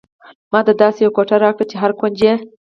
[0.51, 2.33] ماته داسې یوه کوټه راکړئ چې هر کونج یې.